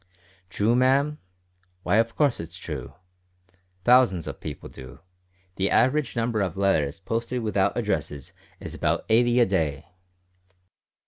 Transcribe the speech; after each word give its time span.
"True, 0.49 0.75
ma'am? 0.75 1.19
why, 1.83 1.97
of 1.97 2.15
course 2.15 2.39
it's 2.39 2.57
true. 2.57 2.93
Thousands 3.83 4.25
of 4.25 4.39
people 4.39 4.67
do. 4.67 5.01
The 5.57 5.69
average 5.69 6.15
number 6.15 6.41
of 6.41 6.57
letters 6.57 6.99
posted 6.99 7.43
without 7.43 7.77
addresses 7.77 8.33
is 8.59 8.73
about 8.73 9.05
eighty 9.09 9.39
a 9.39 9.45
day." 9.45 9.89